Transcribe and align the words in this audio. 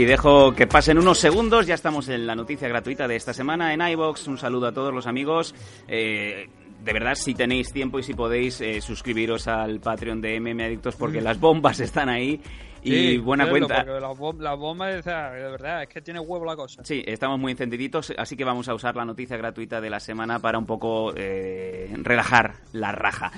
Y 0.00 0.06
dejo 0.06 0.52
que 0.52 0.66
pasen 0.66 0.96
unos 0.96 1.18
segundos, 1.18 1.66
ya 1.66 1.74
estamos 1.74 2.08
en 2.08 2.26
la 2.26 2.34
noticia 2.34 2.66
gratuita 2.66 3.06
de 3.06 3.16
esta 3.16 3.34
semana 3.34 3.74
en 3.74 3.82
iBox. 3.82 4.28
Un 4.28 4.38
saludo 4.38 4.68
a 4.68 4.72
todos 4.72 4.94
los 4.94 5.06
amigos. 5.06 5.54
Eh, 5.88 6.48
de 6.82 6.92
verdad, 6.94 7.14
si 7.14 7.34
tenéis 7.34 7.70
tiempo 7.70 7.98
y 7.98 8.02
si 8.02 8.14
podéis, 8.14 8.62
eh, 8.62 8.80
suscribiros 8.80 9.46
al 9.46 9.78
Patreon 9.78 10.22
de 10.22 10.40
MM 10.40 10.64
Adictos 10.64 10.96
porque 10.96 11.20
las 11.20 11.38
bombas 11.38 11.80
están 11.80 12.08
ahí. 12.08 12.40
Y 12.82 13.18
buena 13.18 13.46
cuenta. 13.50 13.84
La, 13.84 14.54
bomba, 14.54 14.86
de 14.88 15.02
verdad, 15.02 15.82
es 15.82 15.88
que 15.90 16.00
tiene 16.00 16.18
huevo 16.18 16.46
la 16.46 16.56
cosa. 16.56 16.82
Sí, 16.82 17.02
estamos 17.06 17.38
muy 17.38 17.52
encendiditos, 17.52 18.10
así 18.16 18.38
que 18.38 18.44
vamos 18.44 18.70
a 18.70 18.74
usar 18.74 18.96
la 18.96 19.04
noticia 19.04 19.36
gratuita 19.36 19.82
de 19.82 19.90
la 19.90 20.00
semana 20.00 20.38
para 20.38 20.58
un 20.58 20.64
poco 20.64 21.12
eh, 21.14 21.92
relajar 22.02 22.54
la 22.72 22.92
raja. 22.92 23.32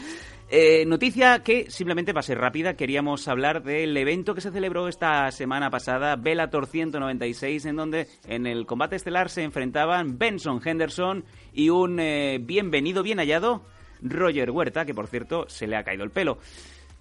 Eh, 0.55 0.85
noticia 0.85 1.43
que 1.43 1.71
simplemente 1.71 2.13
va 2.13 2.21
a 2.21 2.23
ser 2.23 2.37
rápida. 2.37 2.75
Queríamos 2.75 3.27
hablar 3.27 3.63
del 3.63 3.97
evento 3.97 4.35
que 4.35 4.43
se 4.43 4.51
celebró 4.51 4.87
esta 4.87 5.31
semana 5.31 5.71
pasada, 5.71 6.17
Bellator 6.17 6.67
196, 6.67 7.65
en 7.65 7.77
donde 7.77 8.07
en 8.27 8.47
el 8.47 8.67
combate 8.67 8.97
estelar 8.97 9.31
se 9.31 9.45
enfrentaban 9.45 10.19
Benson 10.19 10.61
Henderson 10.63 11.25
y 11.55 11.71
un 11.71 11.99
eh, 11.99 12.39
bienvenido, 12.39 13.03
bien 13.03 13.17
hallado, 13.17 13.65
Roger 14.03 14.51
Huerta, 14.51 14.85
que 14.85 14.93
por 14.93 15.07
cierto 15.07 15.49
se 15.49 15.67
le 15.67 15.77
ha 15.77 15.85
caído 15.85 16.05
el 16.05 16.11
pelo. 16.11 16.37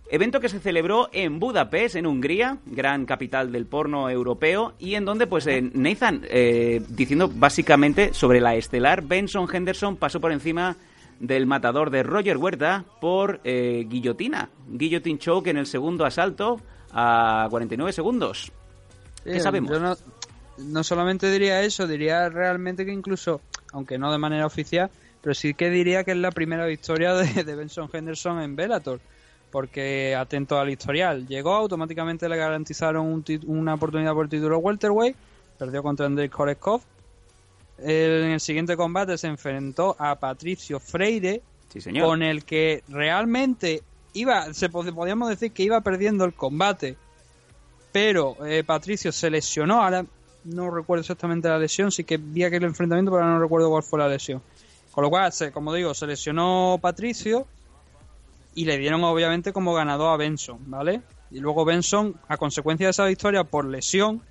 Evento 0.10 0.40
que 0.40 0.48
se 0.48 0.62
celebró 0.62 1.10
en 1.12 1.38
Budapest, 1.38 1.98
en 1.98 2.06
Hungría, 2.06 2.60
gran 2.66 3.06
capital 3.06 3.52
del 3.52 3.66
porno 3.66 4.10
europeo, 4.10 4.76
y 4.80 4.96
en 4.96 5.04
donde, 5.04 5.28
pues, 5.28 5.46
eh, 5.48 5.62
Nathan, 5.62 6.22
diciendo 6.88 7.30
básicamente 7.30 8.14
sobre 8.14 8.40
la 8.40 8.56
estelar, 8.56 9.02
Benson 9.02 9.54
Henderson 9.54 9.98
pasó 9.98 10.22
por 10.22 10.32
encima 10.32 10.78
del 11.22 11.46
matador 11.46 11.92
de 11.92 12.02
Roger 12.02 12.36
Huerta 12.38 12.84
por 13.00 13.40
eh, 13.44 13.86
guillotina. 13.88 14.50
Guillotine 14.68 15.20
choke 15.20 15.48
en 15.48 15.58
el 15.58 15.68
segundo 15.68 16.04
asalto 16.04 16.60
a 16.92 17.48
49 17.50 17.94
segundos. 17.94 18.52
¿Qué 19.24 19.40
sabemos? 19.40 19.80
no, 20.58 20.84
solamente 20.84 21.32
diría 21.32 21.62
eso, 21.62 21.88
diría 21.88 22.28
realmente 22.30 22.86
que 22.86 22.92
incluso, 22.92 23.40
aunque 23.72 24.00
no 24.00 24.12
de 24.12 24.18
manera 24.18 24.48
oficial, 24.48 24.90
pero 25.22 25.36
sí 25.36 25.54
que 25.54 25.70
diría 25.70 26.04
que 26.04 26.12
es 26.12 26.18
la 26.18 26.32
primera 26.32 26.66
victoria 26.66 27.14
de, 27.14 27.56
Benson 27.56 27.88
Henderson 27.94 28.42
en 28.42 28.56
Bellator. 28.56 29.00
Porque 29.52 30.16
atento 30.16 30.58
al 30.58 30.70
historial, 30.70 31.28
llegó, 31.28 31.54
automáticamente 31.54 32.30
le 32.30 32.38
garantizaron 32.38 33.24
una 33.46 33.74
oportunidad 33.74 34.14
por 34.14 34.26
el 34.26 34.30
título 34.30 34.58
welterweight, 34.60 35.16
perdió 35.60 35.84
contra 35.84 36.06
Andrei 36.06 36.30
Koreskov, 36.30 36.82
en 37.84 38.32
el 38.32 38.40
siguiente 38.40 38.78
combate 38.78 39.18
se 39.18 39.28
enfrentó 39.28 39.96
a 39.98 40.16
Patricio 40.16 40.80
Freire, 40.80 41.42
con 42.00 42.22
el 42.22 42.44
que 42.44 42.84
realmente 42.90 43.82
iba, 44.14 44.54
se 44.54 44.70
podíamos 44.70 45.30
decir 45.30 45.52
que 45.52 45.64
iba 45.64 45.82
perdiendo 45.82 46.26
el 46.26 46.34
combate, 46.34 46.98
pero 47.92 48.46
eh, 48.46 48.64
Patricio 48.64 49.12
se 49.12 49.30
lesionó, 49.30 49.82
ahora 49.82 50.06
no 50.44 50.72
recuerdo 50.72 51.02
exactamente 51.02 51.48
la 51.48 51.58
lesión, 51.58 51.92
sí 51.92 52.04
que 52.04 52.18
vi 52.18 52.44
aquel 52.44 52.64
enfrentamiento, 52.64 53.12
pero 53.12 53.26
no 53.26 53.40
recuerdo 53.40 53.70
cuál 53.70 53.84
fue 53.84 54.00
la 54.00 54.08
lesión. 54.08 54.42
Con 54.92 55.04
lo 55.04 55.10
cual, 55.10 55.32
como 55.54 55.74
digo, 55.74 55.94
se 55.94 56.08
lesionó 56.08 56.78
Patricio 56.82 57.48
y 58.54 58.66
le 58.66 58.78
dieron 58.78 59.04
obviamente 59.04 59.54
como 59.54 59.74
ganador 59.74 60.14
a 60.14 60.18
Benson, 60.18 60.60
¿vale? 60.70 61.02
Y 61.30 61.40
luego 61.40 61.64
Benson, 61.64 62.16
a 62.28 62.36
consecuencia 62.38 62.88
de 62.88 62.92
esa 62.92 63.06
victoria 63.06 63.46
por 63.46 63.66
lesión, 63.66 64.22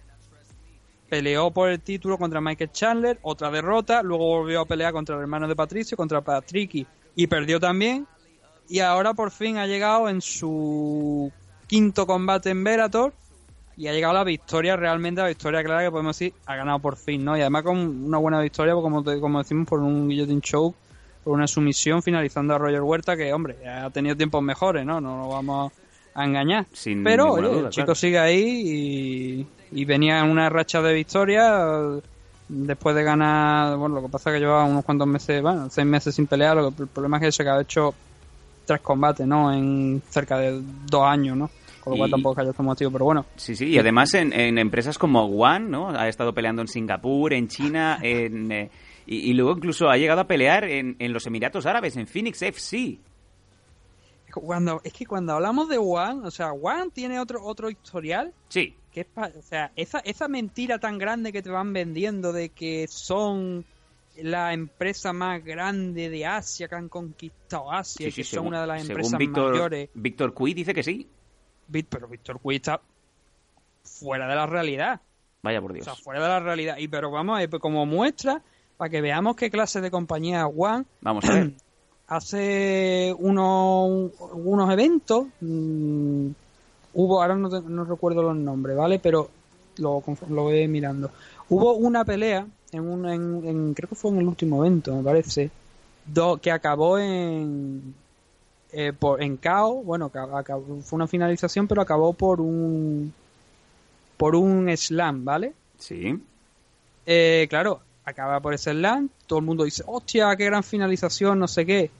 peleó 1.11 1.51
por 1.51 1.69
el 1.69 1.81
título 1.81 2.17
contra 2.17 2.41
Michael 2.41 2.71
Chandler, 2.73 3.19
otra 3.23 3.51
derrota, 3.51 4.03
luego 4.03 4.25
volvió 4.27 4.61
a 4.61 4.65
pelear 4.65 4.93
contra 4.93 5.17
el 5.17 5.23
hermano 5.23 5.49
de 5.49 5.57
Patricio, 5.57 5.97
contra 5.97 6.21
Patricky, 6.21 6.87
y 7.17 7.27
perdió 7.27 7.59
también. 7.59 8.07
Y 8.69 8.79
ahora 8.79 9.13
por 9.13 9.33
fin 9.33 9.59
ha 9.59 9.67
llegado 9.67 10.09
en 10.09 10.21
su 10.21 11.31
quinto 11.67 12.07
combate 12.07 12.51
en 12.51 12.63
Verator 12.63 13.13
y 13.77 13.89
ha 13.89 13.93
llegado 13.93 14.15
la 14.15 14.25
victoria, 14.25 14.77
realmente 14.77 15.21
la 15.21 15.29
victoria 15.29 15.65
clara 15.65 15.83
que 15.83 15.91
podemos 15.91 16.17
decir, 16.17 16.33
ha 16.47 16.55
ganado 16.55 16.79
por 16.79 16.97
fin, 16.97 17.25
¿no? 17.25 17.37
Y 17.37 17.41
además 17.41 17.65
con 17.65 17.79
una 17.79 18.19
buena 18.19 18.41
victoria, 18.41 18.75
pues, 18.75 18.83
como, 18.83 19.03
como 19.21 19.39
decimos, 19.43 19.67
por 19.67 19.81
un 19.81 20.09
guillotine 20.09 20.41
show, 20.41 20.73
por 21.25 21.35
una 21.35 21.49
sumisión, 21.49 22.03
finalizando 22.03 22.55
a 22.55 22.59
Roger 22.59 22.83
Huerta, 22.83 23.17
que, 23.17 23.33
hombre, 23.33 23.57
ha 23.67 23.91
tenido 23.91 24.17
tiempos 24.17 24.43
mejores, 24.43 24.87
¿no? 24.87 25.01
No 25.01 25.23
lo 25.23 25.29
vamos 25.29 25.73
a 26.15 26.25
engañar. 26.25 26.67
Pero, 27.03 27.39
el 27.39 27.71
chico 27.71 27.95
sigue 27.95 28.19
ahí 28.19 29.47
y, 29.73 29.81
y 29.81 29.85
venía 29.85 30.21
en 30.21 30.31
una 30.31 30.49
racha 30.49 30.81
de 30.83 30.95
victoria 30.95 32.01
después 32.51 32.97
de 32.97 33.05
ganar, 33.05 33.77
bueno, 33.77 33.97
lo 33.97 34.03
que 34.03 34.09
pasa 34.09 34.31
es 34.31 34.35
que 34.35 34.41
llevaba 34.41 34.65
unos 34.65 34.85
cuantos 34.85 35.07
meses, 35.07 35.41
bueno, 35.41 35.69
seis 35.71 35.87
meses 35.87 36.15
sin 36.15 36.27
pelear, 36.27 36.57
lo 36.57 36.75
que, 36.75 36.83
el 36.83 36.89
problema 36.89 37.19
es 37.19 37.23
que 37.23 37.33
se 37.33 37.49
ha 37.49 37.61
hecho 37.61 37.95
tres 38.67 38.81
combates, 38.81 39.27
¿no? 39.27 39.53
En 39.53 40.03
cerca 40.09 40.39
de 40.39 40.61
dos 40.87 41.05
años, 41.05 41.37
¿no? 41.37 41.51
Con 41.81 41.93
lo 41.93 41.99
cual 41.99 42.11
tampoco 42.11 42.41
haya 42.41 42.53
motivo, 42.59 42.91
pero 42.91 43.05
bueno. 43.07 43.27
Sí, 43.37 43.57
sí, 43.57 43.67
y 43.67 43.79
además 43.79 44.13
en, 44.15 44.33
en, 44.33 44.59
empresas 44.59 44.99
como 44.99 45.25
One, 45.25 45.69
¿no? 45.69 45.91
Ha 45.91 46.09
estado 46.09 46.35
peleando 46.35 46.61
en 46.61 46.69
Singapur, 46.69 47.33
en 47.33 47.49
China, 47.49 47.99
en, 48.03 48.53
eh, 48.53 48.71
y, 49.07 49.31
y, 49.31 49.33
luego 49.33 49.53
incluso 49.53 49.89
ha 49.89 49.97
llegado 49.97 50.21
a 50.21 50.27
pelear 50.27 50.65
en, 50.65 50.97
en 50.99 51.13
los 51.13 51.27
Emiratos 51.27 51.67
Árabes, 51.67 51.97
en 51.97 52.07
Phoenix 52.07 52.43
FC. 52.43 52.99
Cuando, 54.31 54.81
es 54.85 54.93
que 54.93 55.07
cuando 55.07 55.35
hablamos 55.35 55.69
de 55.69 55.79
One, 55.79 56.27
o 56.27 56.31
sea, 56.31 56.53
One 56.53 56.91
tiene 56.93 57.19
otro, 57.21 57.45
otro 57.45 57.71
historial. 57.71 58.33
Sí 58.49 58.77
¿Qué 58.93 59.07
o 59.15 59.43
sea, 59.43 59.71
esa, 59.77 60.01
esa 60.01 60.27
mentira 60.27 60.79
tan 60.79 60.99
grande 60.99 61.33
que 61.33 61.43
te 61.43 61.51
van 61.51 61.73
vendiendo 61.73 62.33
de 62.33 62.49
que 62.49 62.89
son 62.89 63.65
la 64.17 64.53
empresa 64.53 65.13
más 65.13 65.45
grande 65.45 66.11
de 66.11 66.27
Asia 66.27 66.67
que 66.67 66.75
han 66.75 66.89
conquistado 66.89 67.71
Asia, 67.71 68.09
y 68.09 68.13
que 68.13 68.25
son 68.25 68.49
una 68.49 68.63
de 68.63 68.67
las 68.67 68.83
empresas 68.83 69.21
mayores. 69.21 69.91
Víctor 69.95 70.35
Cui 70.35 70.55
dice 70.55 70.75
que 70.75 70.83
sí. 70.83 71.09
Pero 71.71 72.09
Víctor 72.09 72.41
Cui 72.41 72.57
está 72.57 72.81
fuera 73.85 74.27
de 74.27 74.35
la 74.35 74.47
realidad. 74.47 75.01
Vaya 75.43 75.61
por 75.61 75.73
Dios. 75.73 75.87
O 75.87 75.95
sea, 75.95 76.03
fuera 76.03 76.21
de 76.21 76.29
la 76.29 76.41
realidad. 76.41 76.77
Y 76.79 76.89
pero 76.89 77.13
vamos, 77.13 77.41
pues 77.49 77.63
como 77.63 77.87
muestra, 77.87 78.43
para 78.77 78.91
que 78.91 79.01
veamos 79.01 79.37
qué 79.37 79.51
clase 79.51 79.81
de 79.81 79.91
compañía 79.91 80.49
One. 80.49 80.85
Vamos 81.01 81.25
a 81.27 81.35
ver. 81.35 81.53
hace 82.11 83.15
unos, 83.19 84.11
unos 84.35 84.71
eventos. 84.71 85.27
Mmm, 85.41 86.29
hubo, 86.93 87.23
ahora 87.23 87.37
no, 87.37 87.85
recuerdo 87.85 88.23
los 88.23 88.37
nombres, 88.37 88.77
¿vale? 88.77 88.99
Pero 88.99 89.31
lo, 89.79 90.03
lo 90.29 90.43
voy 90.43 90.69
mirando. 90.69 91.11
Hubo 91.49 91.75
una 91.75 92.05
pelea, 92.05 92.47
en, 92.73 92.81
un, 92.81 93.09
en, 93.09 93.75
creo 93.75 93.89
que 93.89 93.95
fue 93.95 94.11
en 94.11 94.19
el 94.19 94.27
último 94.27 94.65
evento, 94.65 94.95
me 94.95 95.03
parece, 95.03 95.51
do, 96.05 96.37
que 96.37 96.51
acabó 96.51 96.99
en, 96.99 97.95
eh, 98.73 98.93
por, 98.93 99.23
en 99.23 99.37
KO, 99.37 99.83
bueno, 99.83 100.11
fue 100.11 100.97
una 100.97 101.07
finalización, 101.07 101.67
pero 101.67 101.81
acabó 101.81 102.13
por 102.13 102.41
un 102.41 103.13
por 104.17 104.37
un 104.37 104.69
slam, 104.77 105.25
¿vale? 105.25 105.55
Sí. 105.79 106.21
Eh, 107.07 107.47
claro, 107.49 107.81
acaba 108.05 108.39
por 108.41 108.53
ese 108.53 108.73
slam, 108.73 109.09
todo 109.27 109.39
el 109.39 109.45
mundo 109.45 109.65
dice, 109.65 109.83
hostia, 109.87 110.35
qué 110.37 110.45
gran 110.45 110.63
finalización, 110.63 111.39
no 111.39 111.49
sé 111.49 111.65
qué. 111.65 111.91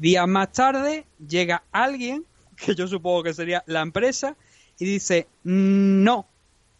Días 0.00 0.26
más 0.26 0.50
tarde 0.52 1.04
llega 1.28 1.62
alguien 1.72 2.24
que 2.56 2.74
yo 2.74 2.88
supongo 2.88 3.22
que 3.22 3.34
sería 3.34 3.62
la 3.66 3.82
empresa, 3.82 4.34
y 4.78 4.86
dice, 4.86 5.28
no, 5.44 6.26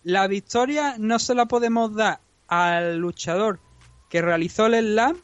la 0.04 0.26
victoria 0.26 0.97
no 0.98 1.19
se 1.19 1.34
la 1.34 1.44
podemos 1.44 1.94
dar 1.94 2.20
al 2.48 2.97
luchador 2.97 3.60
que 4.08 4.22
realizó 4.22 4.66
el 4.66 4.92
slam, 4.92 5.19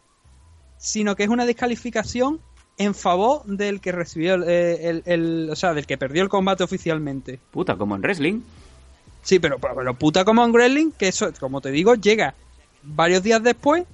sino 0.77 1.17
que 1.17 1.25
es 1.25 1.31
una 1.31 1.47
descalificación 1.47 2.39
en 2.77 2.95
favor 2.95 3.45
del 3.47 3.81
que 3.81 3.93
recibió 3.93 4.35
el, 4.35 5.49
o 5.51 5.57
sea, 5.57 5.73
del 5.73 5.87
que 5.87 5.97
perdió 5.97 6.23
el 6.23 6.29
combate 6.29 6.65
oficialmente. 6.65 7.41
Puta, 7.51 7.77
como 7.77 7.97
en 7.97 8.03
wrestling. 8.03 8.43
Sí, 9.23 9.39
pero, 9.39 9.59
pero, 9.59 9.95
puta 9.95 10.27
como 10.27 10.45
en 10.45 10.53
wrestling, 10.53 10.91
que 10.91 11.09
eso, 11.09 11.33
como 11.41 11.63
te 11.63 11.71
digo, 11.71 11.95
llega 11.95 12.35
varios 12.83 13.23
días 13.23 13.43
después 13.43 13.85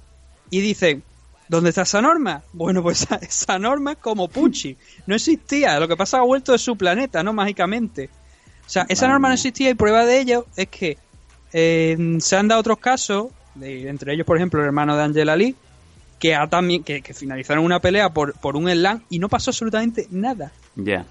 y 0.49 0.59
dice, 0.59 1.01
¿Dónde 1.47 1.69
está 1.69 1.83
esa 1.83 2.01
norma? 2.01 2.43
Bueno, 2.53 2.81
pues 2.81 3.07
esa, 3.21 3.59
norma 3.59 3.93
es 3.93 3.97
como 3.97 4.27
Pucci. 4.27 4.77
No 5.07 5.15
existía. 5.15 5.79
Lo 5.79 5.87
que 5.87 5.97
pasa 5.97 6.19
ha 6.19 6.23
vuelto 6.23 6.51
de 6.51 6.57
su 6.57 6.75
planeta, 6.75 7.23
¿no? 7.23 7.33
Mágicamente. 7.33 8.09
O 8.65 8.69
sea, 8.69 8.85
esa 8.89 9.07
norma 9.07 9.27
no 9.27 9.33
existía 9.33 9.69
y 9.69 9.73
prueba 9.73 10.05
de 10.05 10.19
ello 10.19 10.45
es 10.55 10.67
que 10.69 10.97
eh, 11.51 12.17
se 12.19 12.37
han 12.37 12.47
dado 12.47 12.61
otros 12.61 12.79
casos, 12.79 13.27
entre 13.61 14.13
ellos, 14.13 14.25
por 14.25 14.37
ejemplo, 14.37 14.61
el 14.61 14.65
hermano 14.65 14.95
de 14.95 15.03
Angela 15.03 15.35
Lee, 15.35 15.55
que, 16.17 16.33
ha 16.33 16.47
también, 16.47 16.83
que, 16.83 17.01
finalizaron 17.13 17.65
una 17.65 17.79
pelea 17.79 18.09
por, 18.13 18.33
por 18.33 18.55
un 18.55 18.69
slam 18.69 19.03
y 19.09 19.19
no 19.19 19.27
pasó 19.27 19.51
absolutamente 19.51 20.07
nada. 20.09 20.51
Ya. 20.75 21.05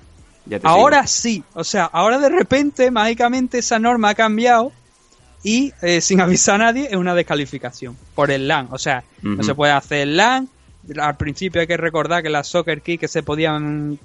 ahora 0.62 1.06
sí. 1.06 1.44
O 1.52 1.62
sea, 1.62 1.84
ahora 1.84 2.18
de 2.18 2.30
repente, 2.30 2.90
mágicamente, 2.90 3.58
esa 3.58 3.78
norma 3.78 4.08
ha 4.08 4.14
cambiado 4.14 4.72
y 5.42 5.72
eh, 5.82 6.00
sin 6.00 6.20
avisar 6.20 6.56
a 6.56 6.58
nadie 6.58 6.88
es 6.90 6.96
una 6.96 7.14
descalificación 7.14 7.96
por 8.14 8.30
el 8.30 8.48
LAN. 8.48 8.68
O 8.70 8.78
sea, 8.78 9.04
no 9.22 9.42
se 9.42 9.54
puede 9.54 9.72
hacer 9.72 10.08
LAN. 10.08 10.48
Al 11.00 11.16
principio 11.16 11.60
hay 11.60 11.66
que 11.66 11.76
recordar 11.76 12.22
que 12.22 12.30
las 12.30 12.48
soccer 12.48 12.82
key 12.82 12.98
que 12.98 13.08
se 13.08 13.22
podían 13.22 13.98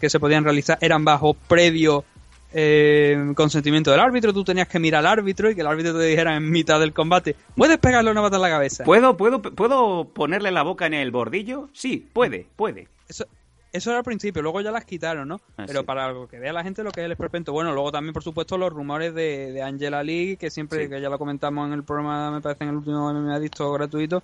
que 0.00 0.10
se 0.10 0.18
podían 0.18 0.44
realizar 0.44 0.78
eran 0.80 1.04
bajo 1.04 1.34
previo 1.34 2.04
eh, 2.52 3.32
consentimiento 3.34 3.90
del 3.90 4.00
árbitro. 4.00 4.32
Tú 4.32 4.44
tenías 4.44 4.68
que 4.68 4.78
mirar 4.78 5.00
al 5.00 5.18
árbitro 5.18 5.50
y 5.50 5.54
que 5.54 5.60
el 5.60 5.66
árbitro 5.66 5.96
te 5.96 6.04
dijera 6.04 6.36
en 6.36 6.50
mitad 6.50 6.80
del 6.80 6.92
combate, 6.92 7.36
¿puedes 7.56 7.78
pegarle 7.78 8.10
una 8.10 8.22
pata 8.22 8.36
en 8.36 8.42
la 8.42 8.50
cabeza? 8.50 8.84
¿Puedo, 8.84 9.16
puedo, 9.16 9.40
¿Puedo 9.42 10.04
ponerle 10.04 10.50
la 10.50 10.62
boca 10.62 10.86
en 10.86 10.94
el 10.94 11.10
bordillo? 11.10 11.68
Sí, 11.72 12.08
puede, 12.12 12.46
puede. 12.56 12.88
Eso, 13.08 13.26
eso 13.72 13.90
era 13.90 13.98
al 13.98 14.04
principio, 14.04 14.42
luego 14.42 14.60
ya 14.60 14.70
las 14.72 14.84
quitaron, 14.84 15.28
¿no? 15.28 15.40
Ah, 15.56 15.64
Pero 15.66 15.80
sí. 15.80 15.86
para 15.86 16.12
que 16.28 16.38
vea 16.38 16.52
la 16.52 16.62
gente 16.62 16.82
lo 16.82 16.90
que 16.90 17.00
es 17.00 17.06
el 17.06 17.12
esperpento. 17.12 17.52
Bueno, 17.52 17.72
luego 17.72 17.92
también, 17.92 18.12
por 18.12 18.22
supuesto, 18.22 18.58
los 18.58 18.72
rumores 18.72 19.14
de, 19.14 19.52
de 19.52 19.62
Angela 19.62 20.02
Lee, 20.02 20.36
que 20.38 20.50
siempre, 20.50 20.84
Sí. 20.84 20.90
que 20.90 21.00
ya 21.00 21.08
lo 21.08 21.18
comentamos 21.18 21.66
en 21.68 21.72
el 21.74 21.84
programa, 21.84 22.30
me 22.30 22.40
parece 22.40 22.64
en 22.64 22.70
el 22.70 22.76
último 22.76 23.10
MMA 23.12 23.34
Adicto 23.36 23.72
gratuito, 23.72 24.22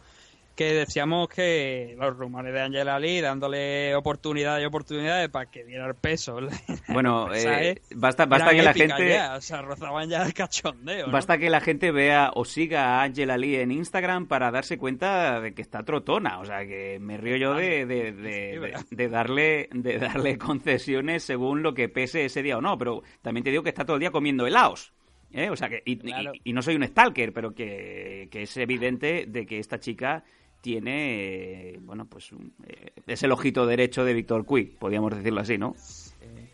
que 0.57 0.73
decíamos 0.73 1.29
que 1.29 1.95
los 1.99 2.17
rumores 2.17 2.53
de 2.53 2.61
Angela 2.63 2.99
Lee 2.99 3.21
dándole 3.21 3.95
oportunidades 3.95 4.63
y 4.65 4.67
oportunidades 4.67 5.29
para 5.29 5.51
que 5.51 5.65
diera 5.65 5.87
el 5.87 5.95
peso. 5.95 6.39
Bueno, 6.89 7.29
eh, 7.35 7.81
basta, 7.95 8.25
basta 8.27 8.51
que 8.51 8.63
la 8.63 8.73
gente... 8.73 9.09
ya, 9.11 9.35
o 9.37 9.41
sea, 9.41 9.61
rozaban 9.61 10.09
ya 10.09 10.23
el 10.25 10.33
cachondeo. 10.33 11.07
¿no? 11.07 11.13
Basta 11.13 11.37
que 11.39 11.51
la 11.51 11.61
gente 11.61 11.91
vea 11.91 12.31
o 12.35 12.45
siga 12.47 13.01
a 13.01 13.03
Angela 13.03 13.37
Lee 13.37 13.57
en 13.57 13.71
Instagram 13.71 14.27
para 14.27 14.51
darse 14.51 14.79
cuenta 14.79 15.41
de 15.41 15.53
que 15.53 15.61
está 15.63 15.83
trotona. 15.85 16.39
O 16.41 16.45
sea, 16.47 16.67
que 16.67 16.99
me 17.01 17.19
río 17.19 17.37
yo 17.37 17.55
de, 17.55 17.85
de, 17.85 18.13
de- 18.91 19.09
darle, 19.09 19.69
de 19.73 19.99
darle 19.99 20.39
concesiones 20.39 21.23
según 21.23 21.63
lo 21.63 21.75
que 21.75 21.89
pese 21.91 22.25
ese 22.25 22.43
día 22.43 22.57
o 22.57 22.61
no. 22.63 22.79
Pero 22.79 23.03
también 23.21 23.45
te 23.45 23.51
digo 23.51 23.63
que 23.63 23.69
está 23.69 23.85
todo 23.85 23.97
el 23.97 24.01
día 24.01 24.11
comiendo 24.11 24.47
helados. 24.47 24.95
¿eh? 25.33 25.51
O 25.51 25.57
sea, 25.57 25.69
que, 25.69 25.83
y, 25.85 25.97
Claro. 25.99 26.33
y- 26.35 26.41
y 26.51 26.53
no 26.55 26.63
soy 26.63 26.77
un 26.77 26.87
stalker, 26.87 27.33
pero 27.35 27.53
que, 27.53 28.29
que 28.31 28.43
es 28.43 28.57
evidente 28.57 29.27
de 29.29 29.45
que 29.45 29.59
esta 29.59 29.79
chica 29.81 30.25
tiene, 30.67 31.69
eh, 31.75 31.79
bueno, 31.81 32.07
pues 32.07 32.33
un- 32.33 32.53
eh, 32.67 32.91
es 33.07 33.23
el 33.23 33.31
ojito 33.31 33.67
derecho 33.67 34.05
de 34.05 34.13
Víctor 34.15 34.45
Cui, 34.45 34.65
podríamos 34.65 35.15
decirlo 35.17 35.41
así, 35.41 35.59
¿no? 35.59 35.77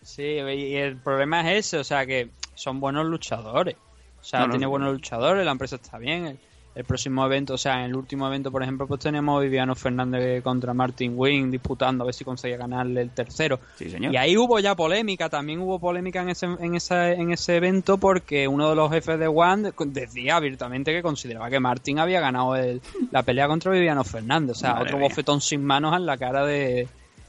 Sí, 0.03 0.23
y 0.23 0.75
el 0.75 0.99
problema 0.99 1.41
es 1.51 1.67
ese, 1.67 1.79
o 1.79 1.85
sea, 1.85 2.05
que 2.05 2.29
son 2.55 2.79
buenos 2.79 3.07
luchadores. 3.07 3.75
O 4.21 4.23
sea, 4.23 4.41
No, 4.41 4.47
no, 4.49 4.51
tiene 4.53 4.67
no. 4.67 4.71
buenos 4.71 4.93
luchadores, 4.93 5.47
la 5.47 5.53
empresa 5.53 5.77
está 5.77 5.97
bien. 5.97 6.39
El, 6.75 6.85
próximo 6.85 7.25
evento, 7.27 7.55
o 7.55 7.59
sea, 7.59 7.81
en 7.81 7.91
el 7.91 7.95
último 7.97 8.27
evento, 8.27 8.51
por 8.51 8.63
ejemplo, 8.63 8.87
pues 8.87 9.01
tenemos 9.01 9.43
Viviano 9.43 9.75
Fernández 9.75 10.43
contra 10.43 10.73
Martin 10.75 11.13
Wing 11.17 11.51
disputando 11.51 12.03
a 12.03 12.07
ver 12.07 12.15
si 12.15 12.25
conseguía 12.25 12.57
ganarle 12.57 13.03
el 13.03 13.11
tercero. 13.11 13.61
Sí, 13.77 13.91
señor. 13.91 14.13
Y 14.13 14.17
ahí 14.17 14.37
hubo 14.37 14.59
ya 14.59 14.75
polémica, 14.75 15.29
también 15.29 15.61
hubo 15.61 15.79
polémica 15.79 16.23
en 16.23 16.31
ese, 16.31 16.47
en, 16.47 16.75
esa, 16.75 17.13
en 17.13 17.31
ese 17.33 17.57
evento 17.57 17.99
porque 17.99 18.49
uno 18.49 18.71
de 18.71 18.77
los 18.77 18.91
jefes 18.91 19.19
de 19.19 19.29
One 19.29 19.73
decía 19.87 20.37
abiertamente 20.37 20.93
que 20.93 21.03
consideraba 21.03 21.51
que 21.51 21.61
Martin 21.61 21.99
había 21.99 22.21
ganado 22.21 22.57
el- 22.57 22.81
la 23.11 23.23
pelea 23.23 23.49
contra 23.49 23.71
Viviano 23.73 24.03
Fernández. 24.05 24.57
O 24.57 24.61
sea, 24.61 24.71
Madre 24.75 24.85
otro 24.85 24.99
mía. 24.99 25.09
bofetón 25.09 25.41
sin 25.41 25.65
manos 25.65 25.95
en 25.97 26.07
la 26.07 26.17
cara 26.17 26.45
de, 26.47 26.89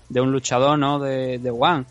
de 0.10 0.22
un 0.22 0.32
luchador, 0.32 0.80
¿no? 0.80 1.00
De, 1.00 1.38
de 1.40 1.52
One. 1.52 1.86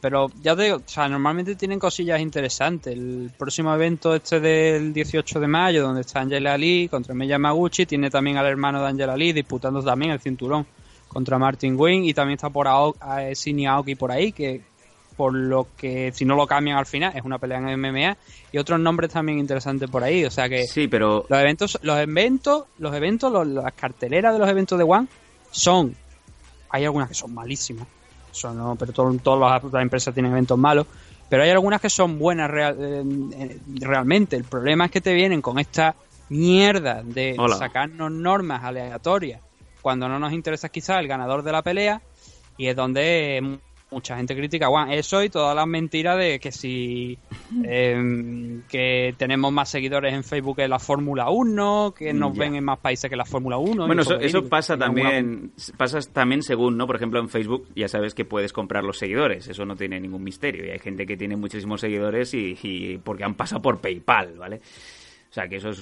Pero 0.00 0.30
ya 0.42 0.54
te 0.56 0.62
digo, 0.64 0.76
o 0.76 0.82
sea, 0.86 1.08
normalmente 1.08 1.56
tienen 1.56 1.78
cosillas 1.78 2.20
interesantes. 2.20 2.92
El 2.94 3.30
próximo 3.36 3.74
evento 3.74 4.14
este 4.14 4.40
del 4.40 4.92
18 4.92 5.40
de 5.40 5.46
mayo, 5.46 5.82
donde 5.82 6.02
está 6.02 6.20
Angela 6.20 6.56
Lee 6.56 6.88
contra 6.88 7.14
Meya 7.14 7.38
Maguchi, 7.38 7.86
tiene 7.86 8.08
también 8.10 8.36
al 8.36 8.46
hermano 8.46 8.80
de 8.80 8.88
Angela 8.88 9.16
Lee 9.16 9.32
disputando 9.32 9.82
también 9.82 10.12
el 10.12 10.20
cinturón 10.20 10.66
contra 11.08 11.38
Martin 11.38 11.74
Wing 11.78 12.04
y 12.04 12.14
también 12.14 12.36
está 12.36 12.50
por 12.50 12.66
Ao- 12.68 12.94
a 13.00 13.32
Shinny 13.32 13.66
Aoki 13.66 13.96
por 13.96 14.12
ahí, 14.12 14.30
que 14.32 14.60
por 15.16 15.34
lo 15.34 15.66
que 15.76 16.12
si 16.14 16.24
no 16.24 16.34
lo 16.36 16.46
cambian 16.46 16.78
al 16.78 16.86
final 16.86 17.12
es 17.14 17.22
una 17.24 17.38
pelea 17.38 17.58
en 17.58 17.68
MMA 17.68 18.16
y 18.52 18.58
otros 18.58 18.78
nombres 18.80 19.10
también 19.10 19.38
interesantes 19.38 19.90
por 19.90 20.02
ahí, 20.04 20.24
o 20.24 20.30
sea 20.30 20.48
que 20.48 20.66
Sí, 20.66 20.86
pero 20.88 21.26
los 21.28 21.38
eventos, 21.40 21.78
los 21.82 21.98
eventos, 21.98 22.64
los 22.78 22.94
eventos, 22.94 23.30
los- 23.32 23.46
las 23.46 23.72
carteleras 23.74 24.32
de 24.32 24.38
los 24.38 24.48
eventos 24.48 24.78
de 24.78 24.84
One 24.84 25.08
son, 25.50 25.94
hay 26.70 26.84
algunas 26.84 27.08
que 27.08 27.14
son 27.14 27.34
malísimas, 27.34 27.86
son, 28.32 28.56
no, 28.58 28.76
pero 28.76 28.92
todo- 28.92 29.16
todas 29.22 29.62
las, 29.62 29.72
las 29.72 29.82
empresas 29.82 30.12
tienen 30.14 30.32
eventos 30.32 30.58
malos, 30.58 30.86
pero 31.28 31.42
hay 31.42 31.50
algunas 31.50 31.80
que 31.80 31.90
son 31.90 32.18
buenas 32.18 32.50
real- 32.50 32.76
eh, 32.80 33.02
eh, 33.34 33.60
realmente. 33.80 34.36
El 34.36 34.44
problema 34.44 34.86
es 34.86 34.90
que 34.90 35.00
te 35.00 35.14
vienen 35.14 35.40
con 35.42 35.58
esta 35.58 35.94
mierda 36.28 37.02
de 37.04 37.34
Hola. 37.38 37.56
sacarnos 37.56 38.10
normas 38.12 38.62
aleatorias 38.64 39.40
cuando 39.80 40.08
no 40.08 40.18
nos 40.18 40.32
interesa 40.32 40.68
quizás 40.68 40.98
el 41.00 41.08
ganador 41.08 41.42
de 41.42 41.52
la 41.52 41.62
pelea 41.62 42.00
y 42.56 42.66
es 42.68 42.76
donde 42.76 43.58
mucha 43.90 44.16
gente 44.16 44.36
critica 44.36 44.68
One. 44.68 44.96
Eso 44.98 45.22
y 45.22 45.28
todas 45.30 45.54
las 45.56 45.66
mentiras 45.66 46.18
de 46.18 46.38
que 46.38 46.52
si 46.52 47.18
eh, 47.64 48.60
que 48.68 49.14
tenemos 49.18 49.52
más 49.52 49.68
seguidores 49.68 50.14
en 50.14 50.24
Facebook 50.24 50.56
que 50.56 50.68
la 50.68 50.78
Fórmula 50.78 51.30
1, 51.30 51.94
que 51.96 52.12
nos 52.12 52.34
Ya. 52.34 52.40
ven 52.40 52.54
en 52.56 52.64
más 52.64 52.78
países 52.78 53.10
que 53.10 53.16
la 53.16 53.24
Fórmula 53.24 53.58
1. 53.58 53.86
Bueno, 53.86 54.02
eso, 54.02 54.48
pasa 54.48 54.76
también, 54.78 55.52
pasa 55.76 55.98
también 56.12 56.42
según, 56.42 56.76
¿no? 56.76 56.86
Por 56.86 56.96
ejemplo, 56.96 57.20
en 57.20 57.28
Facebook 57.28 57.66
ya 57.74 57.88
sabes 57.88 58.14
que 58.14 58.24
puedes 58.24 58.52
comprar 58.52 58.84
los 58.84 58.98
seguidores, 58.98 59.48
eso 59.48 59.64
no 59.64 59.76
tiene 59.76 59.98
ningún 60.00 60.22
misterio. 60.22 60.64
Y 60.66 60.70
hay 60.70 60.78
gente 60.78 61.06
que 61.06 61.16
tiene 61.16 61.36
muchísimos 61.36 61.80
seguidores 61.80 62.32
y, 62.34 62.56
y 62.62 62.98
porque 62.98 63.24
han 63.24 63.34
pasado 63.34 63.60
por 63.62 63.80
PayPal, 63.80 64.34
¿vale? 64.38 64.60
O 65.30 65.32
sea, 65.32 65.46
que 65.48 65.56
esos 65.56 65.78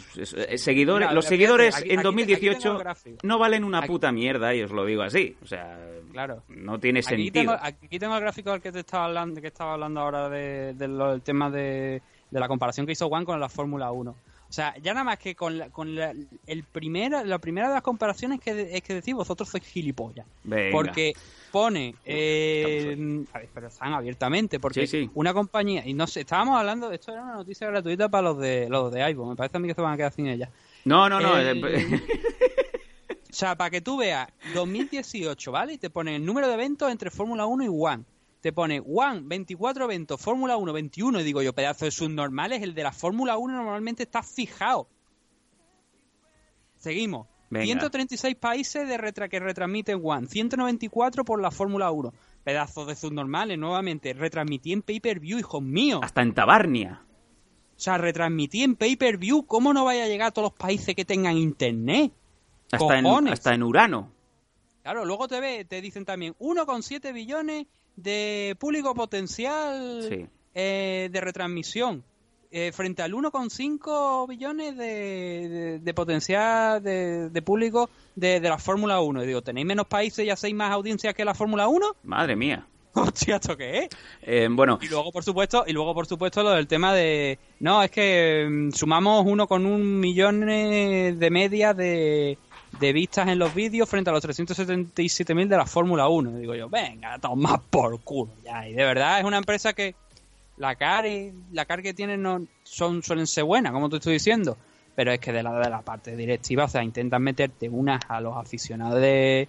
seguidores, 0.56 1.06
Mira, 1.09 1.15
los 1.15 1.25
fíjate, 1.25 1.37
seguidores 1.37 1.75
aquí- 1.77 1.85
en 1.85 1.85
aquí- 1.85 1.91
aquí 1.91 1.97
tengo 1.97 2.03
2018 2.03 2.73
el 2.73 2.79
gráfico. 2.79 3.17
no 3.23 3.39
valen 3.39 3.65
una 3.65 3.79
Aquí- 3.79 3.87
puta 3.89 4.12
mierda 4.12 4.55
y 4.55 4.62
os 4.62 4.71
lo 4.71 4.85
digo 4.85 5.00
así. 5.03 5.37
O 5.43 5.47
sea, 5.47 5.79
Claro. 6.12 6.43
no 6.49 6.79
tiene 6.79 6.99
Aquí 6.99 7.09
sentido. 7.09 7.33
tengo, 7.33 7.56
aquí 7.59 7.99
tengo 7.99 8.15
el 8.15 8.21
gráfico 8.21 8.50
del 8.53 8.61
que 8.61 8.73
te 8.73 8.81
estaba 8.81 9.06
hablando, 9.06 9.41
que 9.41 9.47
estaba 9.47 9.73
hablando 9.73 10.00
ahora 10.00 10.29
de, 10.29 10.75
de 10.75 10.87
lo- 10.89 11.12
del 11.12 11.23
tema 11.23 11.49
de, 11.50 12.03
de 12.31 12.41
la 12.41 12.47
comparación 12.47 12.85
que 12.85 12.93
hizo 12.93 13.09
Juan 13.09 13.25
con 13.25 13.41
la 13.41 13.49
Fórmula 13.49 13.91
1. 13.91 14.11
O 14.11 14.53
sea, 14.53 14.75
ya 14.83 14.93
nada 14.93 15.05
más 15.05 15.19
que 15.19 15.35
con, 15.35 15.56
la, 15.59 15.71
con 15.71 15.95
la, 15.95 16.12
el 16.47 16.65
primera, 16.65 17.25
la 17.25 17.39
primera 17.39 17.69
de 17.69 17.75
las 17.75 17.83
comparaciones 17.83 18.41
que, 18.41 18.53
de- 18.55 18.77
es 18.77 18.83
que 18.83 18.95
decís 18.95 19.15
vosotros 19.15 19.49
sois 19.49 19.65
gilipollas. 19.65 20.27
Venga. 20.45 20.73
Porque 20.73 21.15
pone, 21.50 21.95
eh, 22.05 23.25
a 23.33 23.39
ver, 23.39 23.49
pero 23.53 23.67
están 23.69 23.93
abiertamente, 23.95 24.61
porque 24.61 24.87
Sí, 24.87 25.05
sí. 25.05 25.11
una 25.15 25.33
compañía, 25.35 25.87
y 25.87 25.95
no 25.95 26.06
sé, 26.06 26.21
estábamos 26.21 26.56
hablando, 26.59 26.91
esto 26.93 27.12
era 27.12 27.23
una 27.23 27.35
noticia 27.35 27.67
gratuita 27.69 28.09
para 28.09 28.23
los 28.31 28.39
de 28.39 28.69
los 28.69 28.93
de 28.93 29.03
iPhone, 29.03 29.31
me 29.31 29.37
parece 29.37 29.56
a 29.56 29.61
mí 29.61 29.69
que 29.69 29.75
se 29.75 29.81
van 29.81 29.95
a 29.95 29.97
quedar 29.97 30.12
sin 30.12 30.27
ella. 30.29 30.50
No, 30.85 31.09
no, 31.09 31.21
no. 31.21 31.37
El- 31.39 31.65
eh, 31.65 32.00
O 33.31 33.35
sea, 33.39 33.56
para 33.56 33.71
que 33.71 33.81
tú 33.81 33.99
veas 33.99 34.27
2018, 34.55 35.53
¿vale? 35.53 35.75
Y 35.75 35.79
te 35.79 35.91
pone 35.91 36.17
el 36.17 36.25
número 36.25 36.49
de 36.49 36.55
eventos 36.55 36.91
entre 36.91 37.11
Fórmula 37.11 37.47
1 37.47 37.65
y 37.65 37.69
One. 37.71 38.05
Te 38.41 38.53
pone 38.53 38.81
One, 38.85 39.21
24 39.25 39.85
eventos, 39.85 40.21
Fórmula 40.21 40.56
1, 40.56 40.73
21. 40.73 41.21
Y 41.21 41.25
digo 41.25 41.43
yo, 41.43 41.53
pedazo 41.53 41.85
de 41.85 41.91
subnormales, 41.93 42.62
el 42.62 42.75
de 42.75 42.83
la 42.83 42.91
Fórmula 42.93 43.37
1 43.37 43.55
normalmente 43.55 44.03
está 44.03 44.23
fijado. 44.25 44.89
Seguimos. 46.79 47.27
Venga. 47.50 47.65
136 47.65 48.35
países 48.37 48.87
de 48.89 48.99
retra 48.99 49.29
que 49.29 49.41
retransmiten 49.41 50.00
One, 50.03 50.27
194 50.27 51.25
por 51.25 51.41
la 51.41 51.50
Fórmula 51.50 51.91
1. 51.91 52.12
Pedazos 52.45 52.87
de 52.87 52.95
subnormales, 52.95 53.59
nuevamente. 53.59 54.12
Retransmití 54.12 54.73
en 54.73 54.83
pay-per-view, 54.83 55.39
hijos 55.39 55.62
míos. 55.62 56.00
hasta 56.03 56.23
en 56.23 56.35
Tabarnia. 56.35 57.03
O 57.77 57.81
sea, 57.81 57.97
retransmití 57.97 58.62
en 58.65 58.75
pay-per-view. 58.77 59.47
¿Cómo 59.47 59.73
no 59.73 59.85
vaya 59.85 60.05
a 60.05 60.09
llegar 60.09 60.29
a 60.29 60.31
todos 60.33 60.50
los 60.53 60.59
países 60.59 60.95
que 60.95 61.05
tengan 61.05 61.37
internet? 61.37 62.12
Hasta 62.73 62.99
en, 62.99 63.06
hasta 63.29 63.55
en 63.55 63.62
Urano. 63.62 64.11
Claro, 64.83 65.05
luego 65.05 65.28
te 65.28 65.40
ve, 65.40 65.64
te 65.64 65.81
dicen 65.81 66.05
también 66.05 66.35
1,7 66.38 67.12
billones 67.14 67.67
de 67.97 68.57
público 68.59 68.95
potencial 68.95 70.07
Sí. 70.09 70.26
eh, 70.55 71.09
de 71.12 71.21
retransmisión 71.21 72.05
eh, 72.50 72.73
frente 72.73 73.02
al 73.02 73.12
1,5 73.12 74.26
billones 74.28 74.76
de, 74.76 75.49
de- 75.49 75.78
de 75.81 75.95
potencial 75.95 76.83
de, 76.83 77.28
de 77.31 77.43
público 77.43 77.90
de, 78.14 78.40
de 78.40 78.49
la 78.49 78.59
Fórmula 78.59 79.00
1. 79.00 79.23
Y 79.23 79.26
digo, 79.26 79.43
¿tenéis 79.43 79.67
menos 79.67 79.87
países 79.87 80.25
y 80.25 80.31
hacéis 80.31 80.55
más 80.55 80.71
audiencias 80.73 81.14
que 81.14 81.25
la 81.25 81.35
Fórmula 81.35 81.69
1? 81.69 81.87
Madre 82.05 82.37
mía. 82.37 82.67
Hostia, 82.95 83.37
¿esto 83.37 83.57
qué 83.57 83.78
es? 83.81 83.88
Eh, 84.23 84.49
bueno, 84.50 84.78
Y 84.83 84.88
luego, 84.88 85.12
por 85.12 85.23
supuesto, 85.23 85.64
y 85.67 85.73
luego, 85.73 85.95
por 85.95 86.07
supuesto, 86.07 86.43
lo 86.43 86.50
del 86.50 86.67
tema 86.67 86.95
de... 86.95 87.38
No, 87.61 87.83
es 87.83 87.90
que 87.90 88.47
mm, 88.50 88.73
sumamos 88.73 89.25
uno 89.26 89.47
con 89.47 89.67
un 89.67 90.00
millón 90.00 90.40
de 90.47 91.28
media 91.31 91.75
de, 91.75 92.38
de 92.81 92.93
vistas 92.93 93.28
en 93.28 93.38
los 93.38 93.55
vídeos 93.55 93.88
frente 93.88 94.11
a 94.11 94.12
los 94.14 94.25
377.000 94.25 95.49
de 95.49 95.57
la 95.57 95.67
Fórmula 95.67 96.09
1. 96.09 96.38
Y 96.38 96.40
digo 96.40 96.55
yo, 96.55 96.69
venga, 96.69 97.19
toma 97.19 97.61
por 97.71 98.00
culo 98.00 98.33
ya. 98.45 98.67
Y 98.69 98.73
de 98.73 98.85
verdad 98.85 99.21
es 99.21 99.25
una 99.25 99.37
empresa 99.38 99.75
que 99.75 99.95
la 100.59 100.75
car, 100.77 101.05
la 101.53 101.65
car 101.65 101.83
que 101.83 101.95
tienen 101.95 102.23
no, 102.23 102.45
son, 102.62 103.03
suelen 103.03 103.27
ser 103.27 103.45
buenas, 103.45 103.73
como 103.73 103.88
te 103.88 103.97
estoy 103.97 104.15
diciendo. 104.15 104.57
Pero 104.95 105.12
es 105.12 105.21
que 105.21 105.33
de 105.33 105.43
la, 105.45 105.53
de 105.59 105.71
la 105.71 105.83
parte 105.83 106.17
directiva, 106.17 106.65
o 106.65 106.69
sea, 106.69 106.83
intentan 106.83 107.23
meterte 107.23 107.69
unas 107.69 108.00
a 108.09 108.21
los 108.21 108.37
aficionados 108.37 109.00
de, 109.00 109.47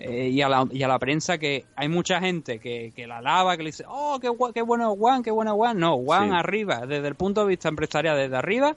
eh, 0.00 0.28
y, 0.28 0.42
a 0.42 0.48
la, 0.48 0.66
y 0.72 0.82
a 0.82 0.88
la 0.88 0.98
prensa 0.98 1.38
que 1.38 1.66
hay 1.76 1.88
mucha 1.88 2.18
gente 2.20 2.58
que, 2.58 2.92
que 2.96 3.06
la 3.06 3.18
alaba, 3.18 3.56
que 3.56 3.62
le 3.62 3.68
dice, 3.68 3.84
oh, 3.86 4.18
qué, 4.20 4.28
qué 4.52 4.62
bueno 4.62 4.96
Juan, 4.96 5.22
qué 5.22 5.30
bueno 5.30 5.54
Juan. 5.54 5.78
No, 5.78 5.96
Juan 5.98 6.30
Sí. 6.30 6.34
arriba, 6.36 6.84
desde 6.86 7.06
el 7.06 7.14
punto 7.14 7.42
de 7.42 7.48
vista 7.48 7.68
empresarial, 7.68 8.16
desde 8.16 8.36
arriba, 8.36 8.74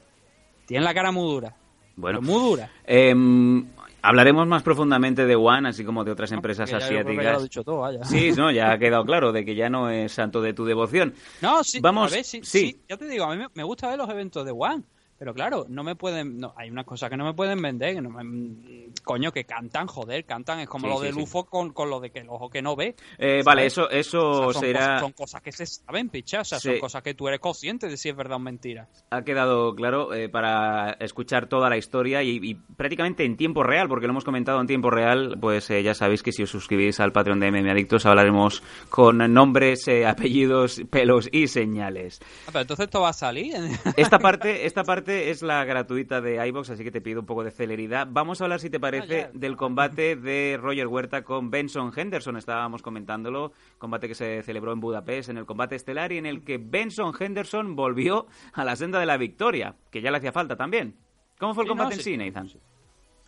tiene 0.68 0.84
la 0.86 0.94
cara 0.94 1.12
muy 1.12 1.24
dura. 1.24 1.56
bueno. 1.96 2.22
Muy 2.22 2.40
dura. 2.40 2.70
Em, 2.86 3.66
hablaremos 4.01 4.48
más 4.48 4.63
profundamente 4.63 5.25
de 5.25 5.36
One, 5.36 5.70
así 5.70 5.84
como 5.84 6.03
de 6.03 6.12
otras 6.12 6.31
empresas 6.31 6.70
ya 6.70 6.77
lo 6.79 6.84
he 6.84 6.86
asiáticas. 6.86 7.43
dicho 7.43 7.63
todo, 7.63 7.79
vaya. 7.79 8.03
Sí, 8.03 8.31
no, 8.36 8.51
ya 8.51 8.72
ha 8.72 8.77
quedado 8.79 9.05
claro 9.05 9.31
de 9.31 9.46
que 9.46 9.55
ya 9.55 9.70
no 9.70 9.89
es 9.89 10.12
santo 10.12 10.41
de 10.41 10.53
tu 10.53 10.65
devoción. 10.65 11.13
No, 11.41 11.63
sí, 11.63 11.79
Vamos, 11.81 12.12
a 12.12 12.15
ver, 12.15 12.24
sí, 12.25 12.41
sí. 12.43 12.67
sí, 12.72 12.81
ya 12.88 12.98
te 12.98 13.08
digo, 13.08 13.25
a 13.25 13.36
mí 13.36 13.38
me, 13.38 13.48
me 13.53 13.63
gusta 13.63 13.88
ver 13.89 13.98
los 13.98 14.10
eventos 14.10 14.46
de 14.46 14.51
One, 14.51 14.84
pero 15.17 15.34
claro, 15.34 15.65
no 15.70 15.84
me 15.84 15.96
pueden, 15.96 16.39
no, 16.39 16.53
hay 16.58 16.70
unas 16.70 16.86
cosas 16.86 17.10
que 17.10 17.17
no 17.17 17.25
me 17.25 17.34
pueden 17.34 17.62
vender, 17.62 17.96
que 17.96 18.01
no 18.01 18.10
me- 18.10 18.90
coño, 19.03 19.31
que 19.31 19.46
cantan, 19.46 19.88
joder, 19.88 20.25
cantan. 20.25 20.60
Es 20.60 20.70
como 20.70 20.88
lo 20.88 21.00
de 21.00 21.12
Lufo 21.12 21.46
con, 21.46 21.74
con, 21.74 21.89
lo 21.89 22.00
de 22.00 22.12
que 22.12 22.20
el 22.20 22.29
ojo 22.29 22.50
que 22.50 22.62
no 22.62 22.75
ve. 22.75 22.96
Eh, 23.17 23.41
vale, 23.43 23.65
eso, 23.65 23.89
eso 23.89 24.53
será. 24.53 25.00
son 25.00 25.12
cosas 25.13 25.41
que 25.41 25.51
se 25.51 25.65
saben, 25.65 26.10
picha. 26.10 26.41
O 26.41 26.46
sea, 26.46 26.60
son 26.60 26.79
cosas 26.79 27.01
que 27.01 27.13
tú 27.13 27.27
eres 27.27 27.39
consciente 27.39 27.88
de 27.88 27.98
si 27.98 28.10
es 28.10 28.15
verdad 28.15 28.38
o 28.38 28.39
mentira. 28.39 28.88
Ha 29.10 29.24
quedado 29.24 29.74
claro 29.75 30.13
eh, 30.13 30.29
para 30.29 30.91
escuchar 31.00 31.48
toda 31.48 31.70
la 31.70 31.77
historia 31.77 32.24
y, 32.24 32.55
prácticamente 32.77 33.25
en 33.25 33.38
tiempo 33.38 33.63
real, 33.63 33.88
porque 33.88 34.08
lo 34.08 34.12
hemos 34.12 34.24
comentado 34.24 34.62
en 34.62 34.67
tiempo 34.67 34.89
real. 34.89 35.38
Pues 35.39 35.70
eh, 35.70 35.84
ya 35.84 35.93
sabéis 35.93 36.24
que 36.24 36.31
si 36.31 36.43
os 36.43 36.50
suscribís 36.50 37.00
al 37.00 37.12
Patreon 37.12 37.39
de 37.39 37.51
MM 37.51 37.70
Adictos 37.70 38.05
hablaremos 38.05 38.63
con 38.89 39.17
nombres, 39.34 39.88
apellidos, 40.05 40.81
pelos 40.89 41.29
y 41.31 41.48
señales. 41.48 42.20
Ah, 42.46 42.50
pero 42.51 42.62
entonces 42.62 42.86
esto 42.86 43.01
va 43.01 43.10
a 43.10 43.13
salir. 43.13 43.55
esta 43.98 44.20
parte, 44.20 44.65
esta 44.65 44.84
parte 44.84 45.29
es 45.29 45.41
la 45.41 45.63
gratuita 45.65 46.22
de 46.22 46.46
iBox, 46.48 46.72
así 46.72 46.84
que 46.84 46.91
te 46.91 47.01
pido 47.01 47.22
un 47.22 47.25
poco 47.25 47.43
de 47.43 47.51
celeridad. 47.51 48.08
Vamos 48.10 48.41
a 48.41 48.46
hablar, 48.46 48.60
si 48.60 48.70
te 48.70 48.79
parece, 48.79 48.90
ah, 49.00 49.29
del 49.33 49.55
combate 49.55 50.15
de 50.15 50.57
Roger 50.62 50.88
Huerta 50.88 51.24
con 51.24 51.50
Benson 51.50 51.91
Henderson. 51.95 52.38
Estábamos 52.38 52.81
comentándolo, 52.81 53.53
combate 53.77 54.07
que 54.07 54.15
se 54.15 54.43
celebró 54.43 54.74
en 54.74 54.79
Budapest, 54.79 55.29
en 55.29 55.38
el 55.38 55.45
combate 55.45 55.75
estelar, 55.75 56.12
y 56.12 56.17
en 56.17 56.25
el 56.25 56.43
que 56.43 56.57
Benson 56.57 57.13
Henderson 57.17 57.75
volvió 57.75 58.27
a 58.53 58.63
la 58.63 58.75
senda 58.75 59.00
de 59.00 59.05
la 59.05 59.17
victoria, 59.17 59.75
que 59.89 60.01
ya 60.01 60.12
le 60.12 60.17
hacía 60.17 60.31
falta 60.31 60.55
también. 60.55 60.95
¿Cómo 61.39 61.53
fue 61.53 61.63
el 61.63 61.69
combate 61.69 61.95
en 61.95 62.01
sí, 62.01 62.17
Nathan? 62.17 62.50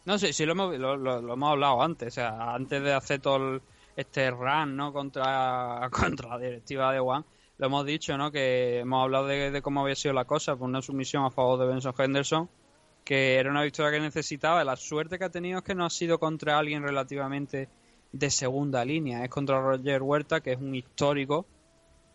No 0.05 0.17
sé, 0.17 0.33
sí, 0.33 0.45
lo 0.45 0.51
hemos, 0.51 0.77
lo, 0.77 1.33
hemos 1.33 1.49
hablado 1.49 1.81
antes, 1.81 2.09
o 2.09 2.15
sea, 2.15 2.53
antes 2.53 2.83
de 2.83 2.93
hacer 2.93 3.21
todo 3.21 3.61
este 3.95 4.29
run, 4.31 4.75
¿no? 4.75 4.91
Contra, 4.91 5.89
contra 5.91 6.29
la 6.29 6.39
directiva 6.39 6.91
de 6.91 6.99
One, 6.99 7.23
lo 7.57 7.65
hemos 7.67 7.85
dicho, 7.85 8.17
¿no? 8.17 8.31
Que 8.31 8.79
hemos 8.79 9.03
hablado 9.03 9.27
de, 9.27 9.49
de 9.51 9.61
cómo 9.61 9.81
había 9.81 9.95
sido 9.95 10.13
la 10.13 10.25
cosa, 10.25 10.55
por 10.55 10.67
una 10.67 10.81
sumisión 10.81 11.23
a 11.23 11.31
favor 11.31 11.59
de 11.59 11.67
Benson 11.67 11.93
Henderson, 11.97 12.49
que 13.03 13.35
era 13.35 13.51
una 13.51 13.63
victoria 13.63 13.91
que 13.91 13.99
necesitaba. 13.99 14.63
La 14.63 14.75
suerte 14.75 15.17
que 15.17 15.25
ha 15.25 15.29
tenido 15.29 15.59
es 15.59 15.63
que 15.63 15.75
no 15.75 15.85
ha 15.85 15.89
sido 15.89 16.19
contra 16.19 16.57
alguien 16.57 16.83
relativamente 16.83 17.69
de 18.11 18.29
segunda 18.29 18.85
línea, 18.85 19.23
es 19.23 19.29
contra 19.29 19.59
Roger 19.59 20.01
Huerta, 20.01 20.41
que 20.41 20.53
es 20.53 20.59
un 20.59 20.75
histórico, 20.75 21.45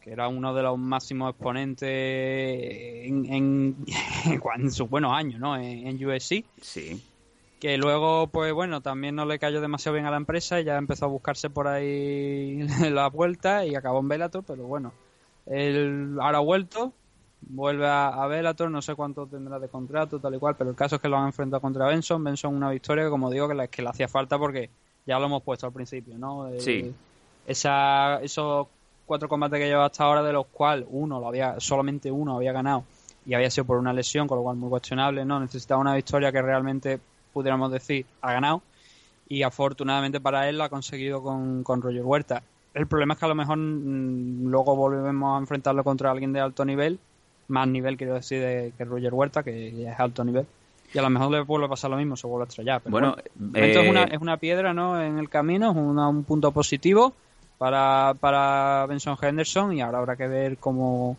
que 0.00 0.12
era 0.12 0.28
uno 0.28 0.54
de 0.54 0.62
los 0.62 0.78
máximos 0.78 1.30
exponentes 1.30 1.88
en, 1.90 3.26
en, 3.26 3.76
sus 4.70 4.88
buenos 4.88 5.12
años, 5.12 5.40
¿no? 5.40 5.56
En, 5.56 5.86
en, 5.86 6.06
USC. 6.06 6.44
Sí. 6.62 7.02
Que 7.58 7.76
luego, 7.76 8.28
pues 8.28 8.52
bueno, 8.52 8.80
también 8.80 9.16
no 9.16 9.26
le 9.26 9.40
cayó 9.40 9.60
demasiado 9.60 9.94
bien 9.94 10.06
a 10.06 10.12
la 10.12 10.16
empresa 10.16 10.60
y 10.60 10.64
ya 10.64 10.76
empezó 10.76 11.06
a 11.06 11.08
buscarse 11.08 11.50
por 11.50 11.66
ahí 11.66 12.62
la 12.90 13.08
vuelta 13.08 13.66
y 13.66 13.74
acabó 13.74 13.98
en 13.98 14.08
Bellator, 14.08 14.44
pero 14.46 14.68
bueno, 14.68 14.92
él 15.46 16.16
ahora 16.20 16.38
ha 16.38 16.42
vuelto, 16.42 16.92
vuelve 17.48 17.86
a, 17.86 18.08
a 18.08 18.26
Bellator, 18.26 18.70
no 18.70 18.82
sé 18.82 18.94
cuánto 18.94 19.26
tendrá 19.26 19.58
de 19.58 19.68
contrato, 19.68 20.18
tal 20.18 20.34
y 20.34 20.38
cual, 20.38 20.54
pero 20.56 20.70
el 20.70 20.76
caso 20.76 20.96
es 20.96 21.02
que 21.02 21.08
lo 21.08 21.16
han 21.16 21.26
enfrentado 21.26 21.60
contra 21.60 21.86
Benson. 21.86 22.22
Benson 22.22 22.54
una 22.54 22.70
victoria 22.70 23.04
que, 23.04 23.10
como 23.10 23.30
digo, 23.30 23.48
que 23.48 23.54
le, 23.54 23.68
que 23.68 23.82
le 23.82 23.88
hacía 23.88 24.08
falta 24.08 24.38
porque 24.38 24.70
ya 25.06 25.18
lo 25.18 25.26
hemos 25.26 25.42
puesto 25.42 25.66
al 25.66 25.72
principio, 25.72 26.18
¿no? 26.18 26.48
Eh, 26.48 26.60
sí. 26.60 26.94
Esa, 27.46 28.20
esos 28.22 28.66
cuatro 29.06 29.28
combates 29.28 29.58
que 29.58 29.66
lleva 29.66 29.86
hasta 29.86 30.04
ahora, 30.04 30.22
de 30.22 30.32
los 30.32 30.46
cuales 30.46 30.86
uno 30.90 31.18
lo 31.18 31.28
había, 31.28 31.58
solamente 31.58 32.10
uno 32.10 32.36
había 32.36 32.52
ganado 32.52 32.84
y 33.24 33.34
había 33.34 33.50
sido 33.50 33.64
por 33.64 33.78
una 33.78 33.92
lesión, 33.92 34.28
con 34.28 34.38
lo 34.38 34.44
cual 34.44 34.56
muy 34.56 34.68
cuestionable, 34.68 35.24
¿no? 35.24 35.40
Necesitaba 35.40 35.80
una 35.80 35.94
victoria 35.94 36.30
que 36.30 36.42
realmente 36.42 37.00
pudiéramos 37.32 37.72
decir 37.72 38.04
ha 38.20 38.32
ganado 38.32 38.62
y 39.28 39.42
afortunadamente 39.42 40.20
para 40.20 40.48
él 40.48 40.58
la 40.58 40.64
ha 40.64 40.68
conseguido 40.68 41.22
con, 41.22 41.62
con 41.62 41.80
Roger 41.82 42.04
Huerta. 42.04 42.42
El 42.74 42.86
problema 42.86 43.14
es 43.14 43.20
que 43.20 43.24
a 43.24 43.28
lo 43.28 43.34
mejor 43.34 43.56
mm, 43.58 44.46
luego 44.46 44.76
volvemos 44.76 45.36
a 45.36 45.40
enfrentarlo 45.40 45.82
contra 45.84 46.10
alguien 46.10 46.32
de 46.32 46.40
alto 46.40 46.64
nivel 46.64 46.98
más 47.48 47.68
nivel, 47.68 47.96
quiero 47.96 48.14
decir, 48.14 48.40
de, 48.40 48.72
que 48.76 48.84
Roger 48.84 49.12
Huerta, 49.12 49.42
que 49.42 49.72
ya 49.72 49.92
es 49.92 50.00
alto 50.00 50.24
nivel. 50.24 50.46
Y 50.92 50.98
a 50.98 51.02
lo 51.02 51.10
mejor 51.10 51.30
le 51.30 51.40
vuelve 51.42 51.68
pasar 51.68 51.90
lo 51.90 51.96
mismo, 51.96 52.16
se 52.16 52.26
vuelve 52.26 52.44
a 52.44 52.48
estrellar. 52.48 52.80
Pero 52.82 52.92
bueno, 52.92 53.16
es, 53.54 53.76
una, 53.76 54.04
eh, 54.04 54.08
es 54.12 54.20
una 54.20 54.38
piedra 54.38 54.72
¿no? 54.72 55.00
en 55.02 55.18
el 55.18 55.28
camino, 55.28 55.70
es 55.70 55.76
un 55.76 56.24
punto 56.24 56.50
positivo 56.52 57.12
para, 57.58 58.14
para 58.18 58.86
Benson 58.86 59.16
Henderson 59.20 59.74
y 59.74 59.82
ahora 59.82 59.98
habrá 59.98 60.16
que 60.16 60.28
ver 60.28 60.56
cómo 60.56 61.18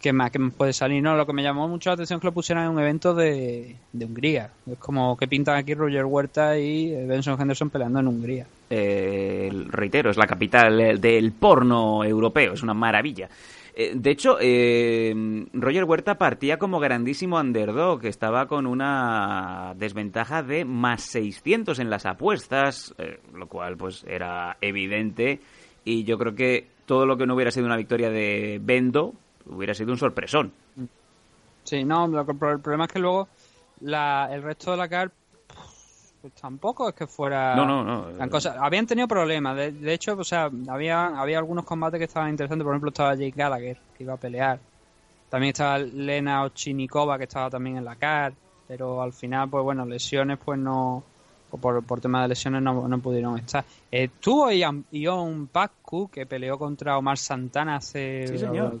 qué 0.00 0.12
más, 0.12 0.30
qué 0.30 0.38
puede 0.38 0.74
salir. 0.74 1.02
No, 1.02 1.16
lo 1.16 1.26
que 1.26 1.32
me 1.32 1.42
llamó 1.42 1.66
mucho 1.66 1.88
la 1.90 1.94
atención 1.94 2.18
es 2.18 2.20
que 2.20 2.26
lo 2.26 2.32
pusieran 2.32 2.64
en 2.64 2.70
un 2.70 2.78
evento 2.78 3.14
de, 3.14 3.76
de 3.92 4.04
Hungría. 4.04 4.50
Es 4.70 4.78
como 4.78 5.16
que 5.16 5.26
pintan 5.26 5.56
aquí 5.56 5.72
Roger 5.74 6.04
Huerta 6.04 6.58
y 6.58 6.94
Benson 7.06 7.40
Henderson 7.40 7.70
peleando 7.70 8.00
en 8.00 8.08
Hungría. 8.08 8.46
Eh, 8.68 9.50
reitero, 9.68 10.10
es 10.10 10.18
la 10.18 10.26
capital 10.26 11.00
del 11.00 11.32
porno 11.32 12.04
europeo, 12.04 12.52
es 12.52 12.62
una 12.62 12.74
maravilla. 12.74 13.30
Eh, 13.76 13.92
de 13.96 14.10
hecho, 14.10 14.36
eh, 14.40 15.12
Roger 15.52 15.84
Huerta 15.84 16.16
partía 16.16 16.58
como 16.58 16.78
grandísimo 16.78 17.40
underdog, 17.40 18.00
que 18.00 18.08
estaba 18.08 18.46
con 18.46 18.66
una 18.66 19.74
desventaja 19.76 20.44
de 20.44 20.64
más 20.64 21.02
600 21.02 21.80
en 21.80 21.90
las 21.90 22.06
apuestas, 22.06 22.94
eh, 22.98 23.18
lo 23.34 23.48
cual 23.48 23.76
pues 23.76 24.04
era 24.06 24.56
evidente. 24.60 25.40
Y 25.84 26.04
yo 26.04 26.18
creo 26.18 26.36
que 26.36 26.68
todo 26.86 27.04
lo 27.04 27.16
que 27.16 27.26
no 27.26 27.34
hubiera 27.34 27.50
sido 27.50 27.66
una 27.66 27.76
victoria 27.76 28.10
de 28.10 28.60
Bendo 28.62 29.14
hubiera 29.46 29.74
sido 29.74 29.90
un 29.90 29.98
sorpresón. 29.98 30.52
Sí, 31.64 31.84
no, 31.84 32.04
el 32.04 32.36
problema 32.36 32.84
es 32.84 32.92
que 32.92 32.98
luego 33.00 33.28
el 33.80 34.42
resto 34.42 34.70
de 34.70 34.76
la 34.76 34.88
CAR 34.88 35.10
pues 36.24 36.32
tampoco 36.40 36.88
es 36.88 36.94
que 36.94 37.06
fuera 37.06 37.54
no, 37.54 37.66
no, 37.66 37.84
no. 37.84 38.06
Habían 38.58 38.86
tenido 38.86 39.06
problemas. 39.06 39.54
De, 39.54 39.92
hecho, 39.92 40.16
o 40.16 40.24
sea, 40.24 40.50
había, 40.68 41.08
había 41.20 41.36
algunos 41.36 41.66
combates 41.66 41.98
que 41.98 42.04
estaban 42.04 42.30
interesantes. 42.30 42.64
Por 42.64 42.72
ejemplo, 42.72 42.88
estaba 42.88 43.14
Jake 43.14 43.34
Gallagher, 43.36 43.76
que 43.94 44.04
iba 44.04 44.14
a 44.14 44.16
pelear. 44.16 44.58
También 45.28 45.50
estaba 45.50 45.78
Lena 45.80 46.44
Ochinikova, 46.44 47.18
que 47.18 47.24
estaba 47.24 47.50
también 47.50 47.76
en 47.76 47.84
la 47.84 47.96
CAR. 47.96 48.32
Pero 48.66 49.02
al 49.02 49.12
final, 49.12 49.50
pues 49.50 49.64
bueno, 49.64 49.84
lesiones, 49.84 50.38
pues 50.42 50.58
no. 50.58 51.02
Por, 51.60 51.84
por 51.84 52.00
tema 52.00 52.22
de 52.22 52.28
lesiones 52.28 52.62
no, 52.62 52.88
no 52.88 52.98
pudieron 53.00 53.38
estar. 53.38 53.62
Estuvo 53.90 54.50
Ion 54.50 55.48
Pascu, 55.52 56.08
que 56.08 56.24
peleó 56.24 56.58
contra 56.58 56.96
Omar 56.96 57.18
Santana 57.18 57.76
hace, 57.76 58.24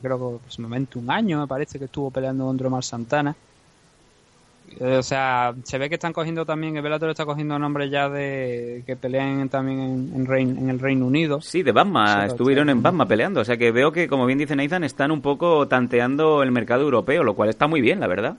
que 0.00 0.36
aproximadamente 0.36 0.98
un 0.98 1.10
año, 1.10 1.40
me 1.40 1.46
parece 1.46 1.78
que 1.78 1.84
estuvo 1.84 2.10
peleando 2.10 2.46
contra 2.46 2.68
Omar 2.68 2.84
Santana. 2.84 3.36
Eh, 4.80 4.96
o 4.96 5.02
sea, 5.02 5.54
se 5.62 5.78
ve 5.78 5.88
que 5.88 5.94
están 5.94 6.12
cogiendo 6.12 6.44
también, 6.44 6.76
el 6.76 6.82
Bellator 6.82 7.10
está 7.10 7.24
cogiendo 7.24 7.58
nombres 7.58 7.90
ya 7.90 8.08
de 8.08 8.82
que 8.86 8.96
pelean 8.96 9.48
también 9.48 9.80
en, 9.80 10.58
en, 10.58 10.70
el 10.70 10.78
Reino 10.78 11.06
Unido. 11.06 11.40
Sí, 11.40 11.62
de 11.62 11.72
Batman, 11.72 12.26
estuvieron 12.26 12.68
en 12.70 12.82
Batman 12.82 13.06
peleando. 13.06 13.40
O 13.40 13.44
sea 13.44 13.56
que 13.56 13.70
veo 13.70 13.92
que, 13.92 14.08
como 14.08 14.26
bien 14.26 14.38
dice 14.38 14.56
Nathan, 14.56 14.84
están 14.84 15.10
un 15.10 15.20
poco 15.20 15.68
tanteando 15.68 16.42
el 16.42 16.50
mercado 16.50 16.82
europeo, 16.82 17.22
lo 17.22 17.34
cual 17.34 17.50
está 17.50 17.66
muy 17.66 17.80
bien, 17.80 18.00
la 18.00 18.06
verdad. 18.06 18.36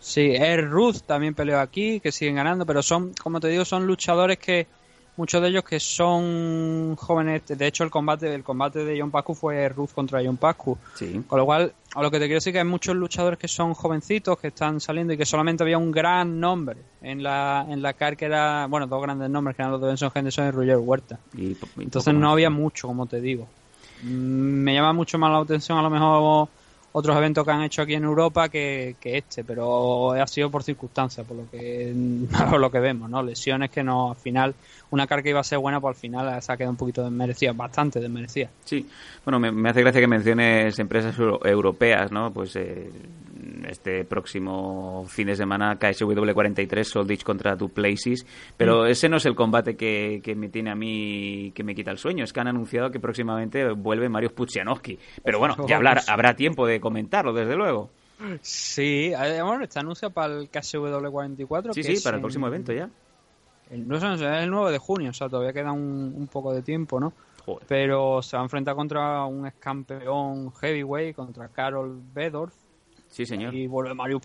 Sí, 0.00 0.32
Air 0.34 0.68
Ruth 0.68 0.98
también 1.06 1.34
peleó 1.34 1.60
aquí, 1.60 1.98
que 2.00 2.12
siguen 2.12 2.34
ganando, 2.34 2.66
pero 2.66 2.82
son, 2.82 3.14
como 3.14 3.40
te 3.40 3.48
digo, 3.48 3.64
son 3.64 3.86
luchadores 3.86 4.38
que 4.38 4.66
muchos 5.16 5.40
de 5.42 5.48
ellos 5.48 5.64
que 5.64 5.80
son 5.80 6.96
jóvenes. 6.96 7.42
De 7.46 7.66
hecho, 7.66 7.84
el 7.84 7.90
combate 7.90 8.32
el 8.34 8.42
combate 8.42 8.84
de 8.84 9.00
John 9.00 9.10
Pascu 9.10 9.34
fue 9.34 9.68
Ruth 9.68 9.90
contra 9.94 10.22
John 10.24 10.36
Pascu. 10.36 10.76
Con 11.26 11.38
lo 11.38 11.44
cual, 11.44 11.72
a 11.94 12.02
lo 12.02 12.10
que 12.10 12.18
te 12.18 12.24
quiero 12.24 12.36
decir 12.36 12.52
que 12.52 12.58
hay 12.58 12.64
muchos 12.64 12.96
luchadores 12.96 13.38
que 13.38 13.48
son 13.48 13.74
jovencitos, 13.74 14.38
que 14.38 14.48
están 14.48 14.80
saliendo 14.80 15.12
y 15.12 15.16
que 15.16 15.26
solamente 15.26 15.62
había 15.62 15.78
un 15.78 15.90
gran 15.90 16.40
nombre 16.40 16.76
en 17.02 17.22
la, 17.22 17.66
en 17.68 17.82
la 17.82 17.92
car 17.92 18.16
que 18.16 18.24
era, 18.24 18.66
bueno, 18.66 18.86
dos 18.86 19.02
grandes 19.02 19.30
nombres 19.30 19.56
que 19.56 19.62
eran 19.62 19.72
los 19.72 19.80
de 19.80 19.88
Benson 19.88 20.10
Henderson 20.14 20.48
y 20.48 20.50
Roger 20.50 20.78
Huerta. 20.78 21.18
Entonces 21.78 22.14
no 22.14 22.30
había 22.30 22.50
mucho, 22.50 22.88
como 22.88 23.06
te 23.06 23.20
digo. 23.20 23.46
Mm, 24.02 24.62
me 24.62 24.74
llama 24.74 24.92
mucho 24.92 25.18
más 25.18 25.30
la 25.30 25.38
atención 25.38 25.78
a 25.78 25.82
lo 25.82 25.90
mejor 25.90 26.48
otros 26.96 27.16
eventos 27.16 27.44
que 27.44 27.50
han 27.50 27.62
hecho 27.62 27.82
aquí 27.82 27.94
en 27.94 28.04
Europa 28.04 28.48
que, 28.48 28.94
este, 29.02 29.42
pero 29.42 30.12
ha 30.12 30.26
sido 30.28 30.48
por 30.48 30.62
circunstancias, 30.62 31.26
por 31.26 31.36
lo 31.36 31.50
que 31.50 31.92
por 32.50 32.60
lo 32.60 32.70
que 32.70 32.78
vemos, 32.78 33.10
¿no? 33.10 33.20
Lesiones 33.20 33.70
que 33.70 33.82
no, 33.82 34.10
al 34.10 34.16
final, 34.16 34.54
una 34.90 35.04
carga 35.04 35.28
iba 35.28 35.40
a 35.40 35.44
ser 35.44 35.58
buena, 35.58 35.80
pues 35.80 35.96
al 35.96 36.00
final 36.00 36.40
se 36.40 36.52
ha 36.52 36.56
quedado 36.56 36.70
un 36.70 36.76
poquito 36.76 37.02
desmerecida, 37.02 37.52
bastante 37.52 37.98
desmerecida. 37.98 38.48
Sí, 38.64 38.88
bueno, 39.24 39.40
me, 39.40 39.68
hace 39.68 39.80
gracia 39.80 40.00
que 40.00 40.06
menciones 40.06 40.78
empresas 40.78 41.16
europeas, 41.18 42.12
¿no? 42.12 42.32
Pues 42.32 42.54
eh, 42.54 42.88
este 43.68 44.04
próximo 44.04 45.04
fin 45.08 45.26
de 45.26 45.36
semana 45.36 45.78
KSW 45.78 46.32
43 46.32 46.88
Soldich 46.88 47.22
contra 47.22 47.56
Places, 47.56 48.26
pero 48.56 48.82
mm. 48.82 48.86
ese 48.86 49.08
no 49.08 49.16
es 49.16 49.26
el 49.26 49.34
combate 49.34 49.76
que, 49.76 50.20
que, 50.22 50.34
me 50.34 50.48
tiene 50.48 50.70
a 50.70 50.74
mí 50.74 51.52
que 51.54 51.64
me 51.64 51.74
quita 51.74 51.90
el 51.90 51.98
sueño, 51.98 52.24
es 52.24 52.32
que 52.32 52.40
han 52.40 52.48
anunciado 52.48 52.90
que 52.90 53.00
próximamente 53.00 53.70
vuelve 53.72 54.08
Mario 54.08 54.34
Pudzianowski, 54.34 54.98
pero 55.22 55.38
bueno, 55.38 55.56
ya 55.66 55.76
hablar, 55.76 56.00
habrá 56.08 56.34
tiempo 56.34 56.66
de 56.66 56.80
comentarlo 56.80 57.32
desde 57.32 57.56
luego. 57.56 57.90
Sí, 58.40 59.12
está 59.62 59.80
anunciado 59.80 60.12
para 60.12 60.34
el 60.34 60.48
KSW 60.48 61.10
44. 61.10 61.74
Sí, 61.74 61.82
sí, 61.82 62.02
para 62.02 62.16
el 62.16 62.20
próximo 62.20 62.46
evento 62.46 62.72
ya. 62.72 62.88
El, 63.70 63.88
no 63.88 63.96
es 63.96 64.02
el 64.02 64.50
9 64.50 64.72
de 64.72 64.78
junio, 64.78 65.10
o 65.10 65.14
sea, 65.14 65.28
todavía 65.28 65.52
queda 65.52 65.72
un, 65.72 66.14
un 66.16 66.26
poco 66.28 66.52
de 66.52 66.62
tiempo, 66.62 67.00
¿no? 67.00 67.12
Pero 67.68 68.22
se 68.22 68.36
va 68.36 68.42
a 68.42 68.44
enfrentar 68.44 68.74
contra 68.74 69.24
un 69.24 69.46
ex 69.46 69.56
campeón 69.58 70.52
heavyweight, 70.52 71.14
contra 71.14 71.48
Carol 71.48 72.00
Bedorf, 72.14 72.54
Sí, 73.14 73.26
señor. 73.26 73.54
Y 73.54 73.68
vuelve 73.68 73.94
Mario 73.94 74.20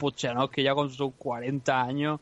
que 0.51 0.63
ya 0.63 0.73
con 0.73 0.89
sus 0.89 1.13
40 1.13 1.79
años 1.79 2.19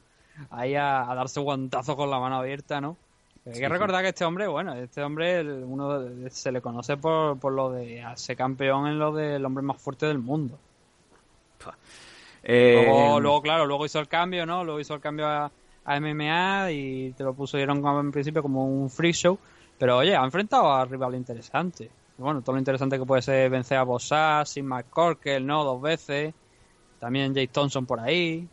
ahí 0.50 0.76
a, 0.76 1.06
darse 1.16 1.40
guantazo 1.40 1.96
con 1.96 2.10
la 2.10 2.20
mano 2.20 2.36
abierta, 2.36 2.82
¿no? 2.82 2.98
Hay 3.46 3.54
que 3.54 3.70
recordar 3.70 4.04
que 4.04 4.10
este 4.10 4.26
hombre, 4.26 4.48
bueno, 4.48 4.74
este 4.74 5.02
hombre 5.02 5.42
uno 5.64 6.30
se 6.30 6.52
le 6.52 6.60
conoce 6.60 6.98
por, 6.98 7.40
por 7.40 7.54
lo 7.54 7.72
de 7.72 8.04
ser 8.16 8.36
campeón 8.36 8.88
en 8.88 9.00
lo 9.00 9.14
del 9.14 9.46
hombre 9.46 9.64
más 9.64 9.82
fuerte 9.82 10.08
del 10.08 10.18
mundo. 10.18 10.60
Eh, 12.44 12.84
luego, 12.86 13.42
claro, 13.42 13.66
luego 13.66 13.86
hizo 13.86 14.02
el 14.02 14.10
cambio, 14.10 14.46
¿no? 14.46 14.66
Luego 14.66 14.82
hizo 14.82 14.94
el 14.94 15.00
cambio 15.00 15.26
a, 15.26 15.50
a 15.86 16.00
MMA 16.02 16.72
y 16.74 17.14
te 17.14 17.24
lo 17.24 17.34
pusieron 17.34 17.82
en 17.86 18.12
principio 18.12 18.42
como 18.42 18.66
un 18.66 18.90
free 18.90 19.14
show. 19.14 19.40
Pero 19.80 19.96
oye, 20.00 20.18
ha 20.18 20.24
enfrentado 20.26 20.70
a 20.70 20.84
rival 20.84 21.16
interesante. 21.16 21.90
Bueno, 22.18 22.42
todo 22.42 22.54
lo 22.54 22.60
interesante 22.60 23.00
que 23.00 23.06
puede 23.06 23.22
ser 23.22 23.50
vencer 23.50 23.78
a 23.78 23.84
Bossas, 23.84 24.50
Sin 24.50 24.66
McCorkle, 24.66 25.40
¿no? 25.40 25.64
Dos 25.64 25.82
veces. 25.82 26.34
También 27.00 27.34
Jay 27.34 27.48
Thompson 27.48 27.86
por 27.86 28.00
ahí. 28.00 28.48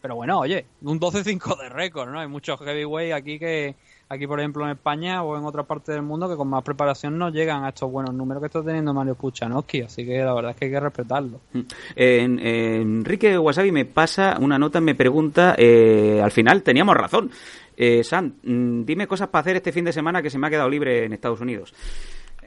Pero 0.00 0.14
bueno, 0.14 0.38
oye, 0.38 0.64
un 0.82 1.00
12-5 1.00 1.60
de 1.60 1.68
récord, 1.68 2.08
¿no? 2.10 2.20
Hay 2.20 2.28
muchos 2.28 2.60
heavyweight 2.60 3.12
aquí 3.12 3.38
que, 3.38 3.74
aquí 4.08 4.26
por 4.28 4.38
ejemplo 4.38 4.64
en 4.64 4.70
España 4.70 5.24
o 5.24 5.36
en 5.36 5.44
otra 5.44 5.64
parte 5.64 5.90
del 5.90 6.02
mundo 6.02 6.28
que 6.28 6.36
con 6.36 6.48
más 6.48 6.62
preparación 6.62 7.18
no 7.18 7.30
llegan 7.30 7.64
a 7.64 7.70
estos 7.70 7.90
buenos 7.90 8.14
números 8.14 8.40
que 8.40 8.46
está 8.46 8.62
teniendo 8.62 8.94
Mario 8.94 9.16
Puchanowski, 9.16 9.82
así 9.82 10.06
que 10.06 10.18
la 10.22 10.32
verdad 10.34 10.52
es 10.52 10.56
que 10.56 10.64
hay 10.66 10.70
que 10.70 10.80
respetarlo. 10.80 11.40
Mm. 11.52 11.60
Enrique 11.96 13.36
Wasabi 13.38 13.72
me 13.72 13.84
pasa 13.86 14.36
una 14.40 14.56
nota, 14.56 14.80
me 14.80 14.94
pregunta, 14.94 15.56
eh, 15.58 16.20
al 16.22 16.30
final 16.30 16.62
teníamos 16.62 16.96
razón. 16.96 17.30
Eh, 17.76 18.02
Sam, 18.02 18.34
mm, 18.42 18.84
dime 18.84 19.06
cosas 19.06 19.28
para 19.28 19.40
hacer 19.40 19.56
este 19.56 19.72
fin 19.72 19.84
de 19.84 19.92
semana 19.92 20.22
que 20.22 20.30
se 20.30 20.38
me 20.38 20.46
ha 20.46 20.50
quedado 20.50 20.68
libre 20.68 21.04
en 21.04 21.12
Estados 21.12 21.40
Unidos. 21.40 21.74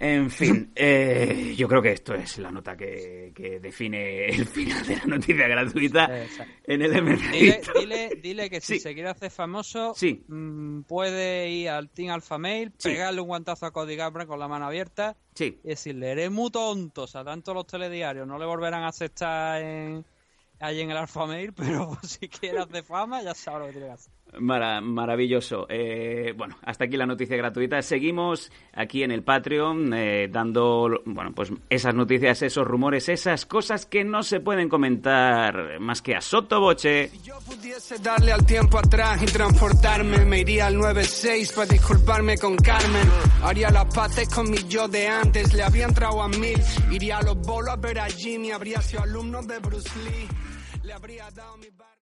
En 0.03 0.31
fin, 0.31 0.71
eh, 0.75 1.53
yo 1.55 1.67
creo 1.67 1.79
que 1.79 1.91
esto 1.91 2.15
es 2.15 2.39
la 2.39 2.49
nota 2.49 2.75
que, 2.75 3.31
define 3.61 4.29
el 4.29 4.47
final 4.47 4.83
de 4.87 4.95
la 4.95 5.05
noticia 5.05 5.47
gratuita 5.47 6.09
en 6.63 6.81
el 6.81 7.19
dile, 7.79 8.09
dile, 8.19 8.49
que 8.49 8.61
si 8.61 8.79
se 8.79 8.95
quiere 8.95 9.09
hacer 9.09 9.29
famoso, 9.29 9.93
mm, 10.27 10.81
puede 10.87 11.49
ir 11.51 11.69
al 11.69 11.91
Team 11.91 12.09
Alpha 12.09 12.39
Mail, 12.39 12.71
pegarle 12.71 13.21
un 13.21 13.27
guantazo 13.27 13.67
a 13.67 13.71
Cody 13.71 13.95
Gabra 13.95 14.25
con 14.25 14.39
la 14.39 14.47
mano 14.47 14.65
abierta 14.65 15.15
y 15.39 15.51
decirle, 15.61 16.13
eres 16.13 16.31
muy 16.31 16.49
tonto, 16.49 17.03
o 17.03 17.07
sea, 17.07 17.23
tanto 17.23 17.53
los 17.53 17.67
telediarios 17.67 18.27
no 18.27 18.39
le 18.39 18.45
volverán 18.47 18.81
a 18.81 18.87
aceptar 18.87 19.61
en, 19.61 20.03
allí 20.59 20.81
en 20.81 20.89
el 20.89 20.97
Alpha 20.97 21.27
Mail, 21.27 21.53
pero 21.55 21.95
si 22.01 22.27
quiere 22.27 22.57
hacer 22.57 22.83
fama, 22.83 23.21
ya 23.21 23.35
sabe 23.35 23.59
lo 23.59 23.65
que 23.67 23.73
tiene 23.73 23.87
que 23.87 23.93
hacer 23.93 24.13
maravilloso. 24.39 25.65
Eh, 25.69 26.33
bueno, 26.37 26.57
hasta 26.63 26.85
aquí 26.85 26.97
la 26.97 27.05
noticia 27.05 27.35
gratuita. 27.37 27.81
Seguimos 27.81 28.51
aquí 28.73 29.03
en 29.03 29.11
el 29.11 29.23
Patreon 29.23 29.93
eh, 29.93 30.27
dando, 30.29 31.01
bueno, 31.05 31.31
pues 31.33 31.51
esas 31.69 31.93
noticias, 31.93 32.41
esos 32.41 32.65
rumores, 32.65 33.09
esas 33.09 33.45
cosas 33.45 33.85
que 33.85 34.03
no 34.03 34.23
se 34.23 34.39
pueden 34.39 34.69
comentar 34.69 35.79
más 35.79 36.01
que 36.01 36.15
a 36.15 36.21
sotoboche. 36.21 37.09
Si 37.09 37.21
yo 37.21 37.39
pudiese 37.45 37.99
darle 37.99 38.31
al 38.31 38.45
tiempo 38.45 38.77
atrás 38.77 39.21
y 39.21 39.25
transportarme, 39.25 40.25
me 40.25 40.39
iría 40.39 40.67
al 40.67 40.77
96 40.77 41.51
para 41.53 41.67
disculparme 41.67 42.37
con 42.37 42.55
Carmen. 42.55 43.09
Haría 43.43 43.69
las 43.69 43.93
paces 43.93 44.29
con 44.29 44.49
mi 44.49 44.57
yo 44.67 44.87
de 44.87 45.07
antes, 45.07 45.53
le 45.53 45.63
había 45.63 45.85
entrado 45.85 46.21
a 46.21 46.27
mil. 46.27 46.61
Iría 46.91 47.17
a 47.17 47.23
los 47.23 47.37
bolos 47.37 47.73
a 47.73 47.75
ver 47.75 47.99
a 47.99 48.05
Jimmy, 48.05 48.51
habría 48.51 48.81
sido 48.81 49.03
alumno 49.03 49.41
de 49.41 49.59
Bruce 49.59 49.89
Lee. 50.03 50.27
Le 50.83 50.93
habría 50.93 51.29
dado 51.31 51.57
mi 51.57 51.67